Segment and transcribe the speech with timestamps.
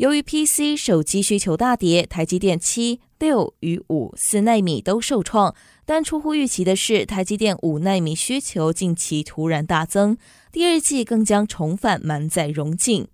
[0.00, 5.54] 由于 PC 手机需求大跌，台积电七、六与五四纳米都受创。
[5.84, 10.16] 但出乎预期的是，台积电五纳米需求近期突然大增，
[10.50, 13.08] 第二季更将重返满载荣境。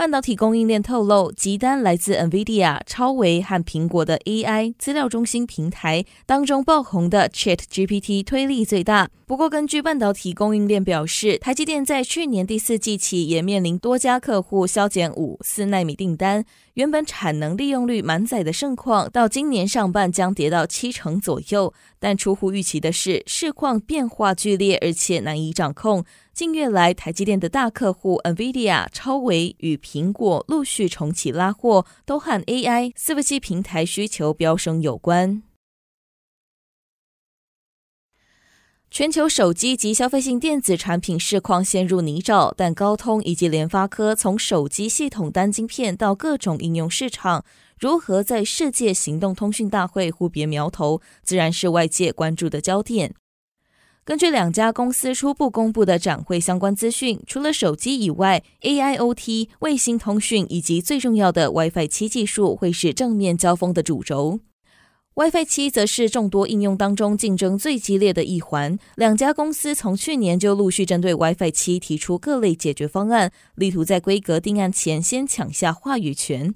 [0.00, 9.10] 半导体供应链透露，集单来自 NVIDIA、超维和苹果的 AI 资料中心平台当中爆红的 ChatGPT 推力最大。
[9.26, 21.74] 不过，根据半导体供应链表示，台积电在去年第四季起也面临多家客户削减五、四纳米订单，原本产能利用率满载的盛况，到今年上半将跌到七成左右。
[21.98, 26.02] 但出乎预期的是，市况变化剧烈，而且难以掌控。
[26.40, 35.42] 近月来，台积电的大客户 NVIDIA、超微与苹果陆续重启拉货，都和 AI 伺服器平台需求飙升有关。
[38.90, 47.44] 全球手机及消费性电子产品市况陷入泥沼，但高通以及联发科从手机系统单晶片到各种应用市场，
[47.78, 53.14] 如何在世界行动通讯大会互别苗头，自然是外界关注的焦点。
[54.02, 64.40] 根据两家公司初步公布的展会相关资讯，除了手机以外，AIoT、卫星通讯以及最重要的 WiFi 七技术会是正面交锋的主轴。
[65.14, 68.78] WiFi 七则是众多应用当中竞争最激烈的一环。
[68.96, 76.54] 两家公司从去年就陆续针对 WiFi 七提出各类解决方案，力图在规格定案前先抢下话语权。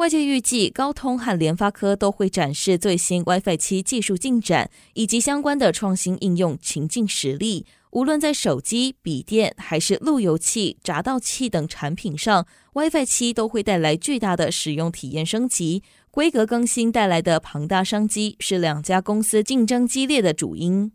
[0.00, 7.66] 外界预计，高通和联发科都会展示最新 WiFi 七技术进展以及相关的创新应用情境实力。
[7.90, 15.82] 无论在手机、笔电还是路由器、闸道器等产品上，WiFi 七都会带来巨大的使用体验升级。
[16.10, 20.90] 规格更新带来的庞大商机，是两家公司竞争激烈的主因。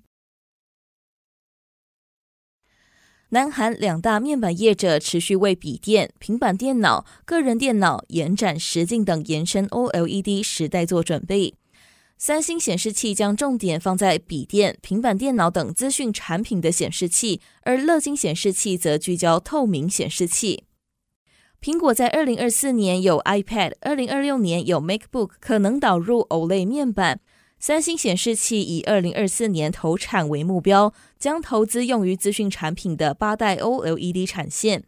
[3.30, 11.56] 南韩两大面板业者持续为笔电、平板电脑、个人电脑延展实境等延伸 OLED 时代做准备。
[12.18, 20.64] 三星显示器将重点放在笔电、平板电脑等资讯产品的显示器，而乐金显示器则聚焦透明显示器。
[21.60, 27.20] 苹果在二零二四年有 iPad，二零二六年有 MacBook 可能导入 OLED 面板。
[27.68, 34.84] 三星显示器以二零二四年投产为目标，将投资用于资讯产品的八代 OLED 产线。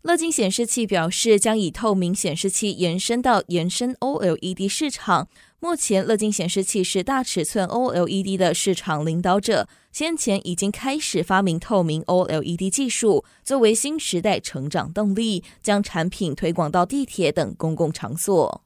[0.00, 5.28] 乐金显示器表示，将以透明显示器延伸到延伸 OLED 市场。
[5.60, 18.62] 目前，乐金显示器是大尺寸 OLED 的市场领导者，先前已经开始发明透明 OLED 技术，作为新时代成长动力，将产品推广到地铁等公共场所。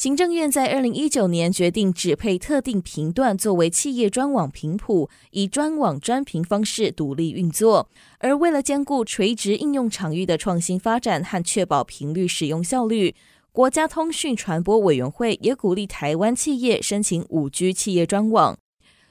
[0.00, 7.86] 行政院在二零一九年决定指配特定频段作为企业专网频谱，以专网专频方式独立运作。
[8.20, 13.14] 而为了兼顾垂直应用场域的创新发展和确保频率使用效率，
[13.52, 18.56] 国家通讯传播委员会也鼓励台湾企业申请五 G 企业专网。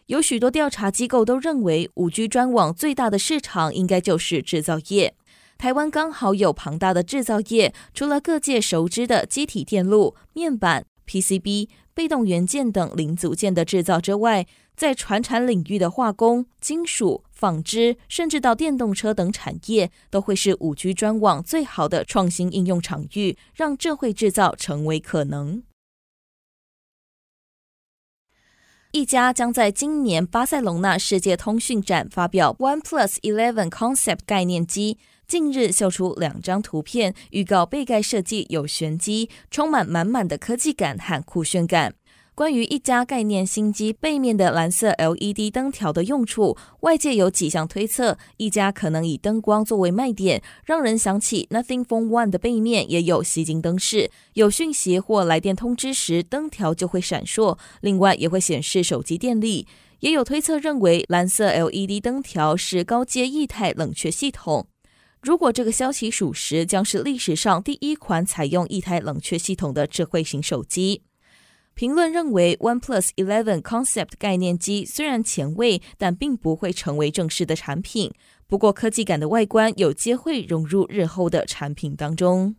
[0.07, 5.13] 有许多调查机构都认为，五 G 专网最大的市场应该就是制造业。
[5.59, 14.47] 台湾刚好有庞大的制造业，除了各界熟知的机体电路、面板、PCB、被动元件等零组件的制造之外，
[14.77, 25.63] 在传产领域的化工、金属、纺织，甚至到电动车等产业，都会是五 G 专网最好的创新应用场域，让智慧制造成为可能。
[28.93, 34.97] 一家将在今年巴塞隆纳世界通讯展发表 OnePlus Eleven Concept 概念机。
[35.29, 41.93] 近日秀出两张图片，预告背盖设计有玄机，充满满满的科技感和酷炫感。
[42.33, 57.55] 关于一加概念新机背面的蓝色 LED 灯条的用处，外界有几项推测：一加可能以灯光作为卖点，让人想起 Nothing Phone One 的背面也有吸睛灯饰，有讯息或来电通知时，灯条就会闪烁。
[57.81, 59.67] 另外，也会显示手机电力。
[59.99, 64.65] 也有推测认为，蓝色 LED 灯条是高阶液态冷却系统。
[65.21, 71.03] 如果这个消息属实，将是历史上第一款采用一台冷却系统的智慧型手机。
[71.73, 78.13] 评论认为，OnePlus Eleven Concept 概念机虽然前卫，但并不会成为正式的产品。
[78.47, 82.55] 不过，科技感的外观有机会融入日后的产品当中。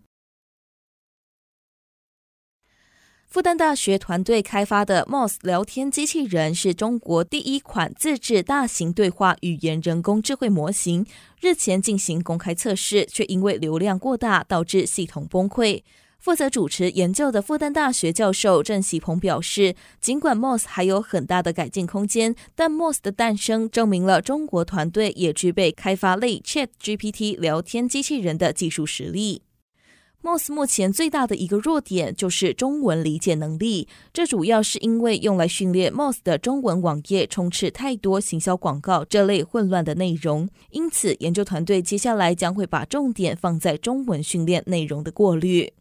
[3.30, 11.06] 复旦大学团队开发的 Moss 聊天机器人是中国第一款自制大型对话语言人工智慧模型，
[11.40, 15.84] 日前进行公开测试，却因为流量过大导致系统崩溃。
[16.18, 29.42] 负责主持研究的复旦大学教授郑喜鹏表示，尽管 Moss 还有很大的改进空间，但 Moss 的诞生证明了中国团队也具备开发类 ChatGPT 聊天机器人的技术实力。
[30.22, 45.72] Moss 目前最大的一个弱点就是中文理解能力，这主要是因为用来训练 Moss 的中文网页充斥太多行销广告这类混乱的内容，因此研究团队接下来将会把重点放在中文训练内容的过滤。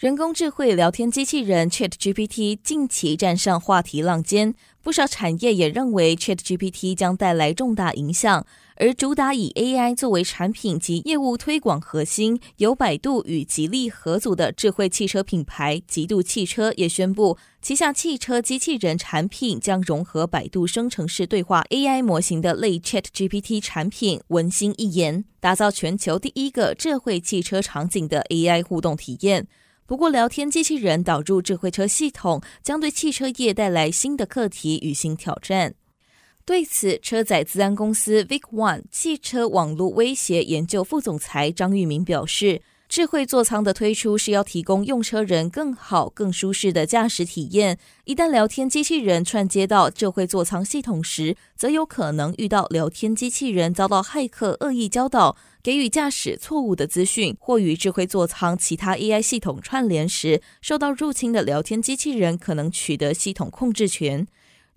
[0.00, 8.46] 人工智慧聊天机器人 ChatGPT 近期站上话题浪尖，不少产业也认为 ChatGPT 将带来重大影响。
[8.76, 29.46] 而主打以 AI 作为产品及业务推广核心，由百度与吉利合组的智慧汽车品牌极度汽车也宣布，旗下汽车机器人产品将融合百度生成式对话 AI 模型的类 ChatGPT 产品文心一言，打造全球第一个智慧汽车场景的 AI 互动体验。
[29.90, 35.74] 不过，聊天机器人导入智慧车系统，将对汽车业带来新的课题与新挑战。
[36.44, 47.78] 对此，车载资安公司 VicOne 汽车网络威胁研究副总裁张玉明表示，智慧座舱的推出是要提供用车人更好、更舒适的驾驶体验。
[48.04, 55.36] 一旦聊天机器人串接到智慧座舱系统时，则有可能遇到聊天机器人遭到骇客恶意教导。
[55.62, 64.26] 给予驾驶错误的资讯，或与智慧座舱其他 AI 系统串联时，受到入侵的聊天机器人可能取得系统控制权。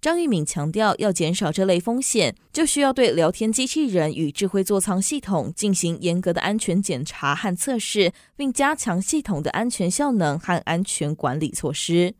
[0.03, 12.15] 张玉敏强调，要减少这类风险，就需要对聊天机器人与智慧座舱系统进行严格的安全检查和测试，并加强系统的安全效能和安全管理措施。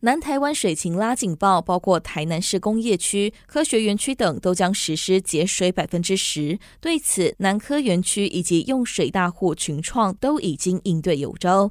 [0.00, 6.58] 南台湾水情拉警报，包括台南市工业区、科学园区等，都将实施节水百分之十。
[6.80, 11.70] 对此，南科园区以及用水大户群创都已经应对有招。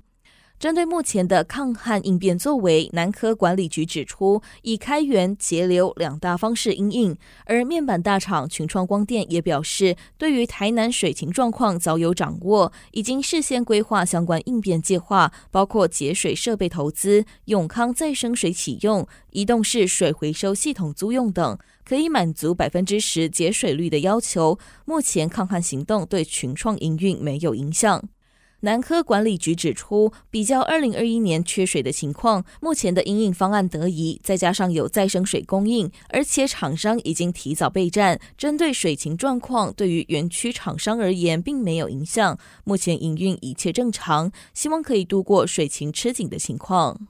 [0.60, 7.16] 针对目前的抗旱应变作为，南科管理局指出，以开源节流两大方式应应。
[7.46, 24.60] 而面板大厂群创光电也表示，对于台南水情状况早有掌握，已经事先规划相关应变计划，包括节水设备投资、永康再生水启用、移动式水回收系统租用等，可以满足百分之十节水率的要求。
[24.84, 28.10] 目前抗旱行动对群创营运没有影响。
[28.62, 42.38] 南科管理局指出，比较二零二一年缺水的情况，目前的应应方案得宜，再加上有再生水供应，而且厂商已经提早备战，针对水情状况，对于园区厂商而言并没有影响。
[42.66, 47.08] 目前营运一切正常，希望可以度过水情吃紧的情况。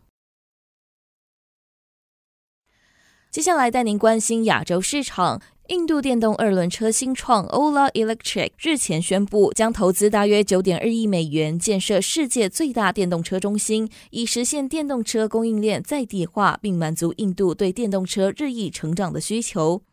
[3.31, 5.41] 接下来带您关心亚洲市场。
[5.69, 19.83] 印度电动二轮车新创 Ola Electric 日前宣布，将投资大约九点二亿美元建设世界最大电动车中心，以实现电动车供应链在地化，并满足印度对电动车日益成长的需求。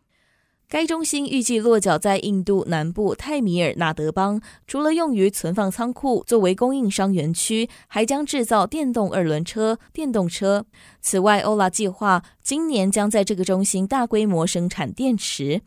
[0.68, 10.66] 该中心预计落脚在印度南部泰米尔纳德邦，除了用于存放仓库作为供应商园区，还将制造电动二轮车、电动车。
[11.00, 15.62] 此外，欧拉计划今年将在这个中心大规模生产电池。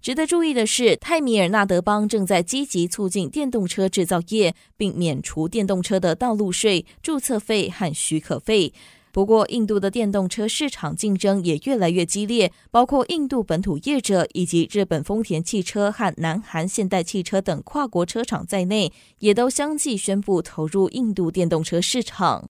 [0.00, 8.72] 值得注意的是，泰米尔纳德邦正在积极促进电动车制造业，并免除电动车的道路税、注册费和许可费。
[9.12, 22.48] 不过，印度的电动车市场竞争也越来越激烈，包括印度本土业者以及日本丰田汽车和南韩现代汽车等跨国车厂在内，也都相继宣布投入印度电动车市场。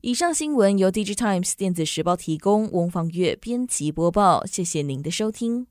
[0.00, 4.44] 以上新闻由《Digitimes 电子时报》提供，翁方月编辑播报。
[4.44, 5.66] 谢谢您的收听。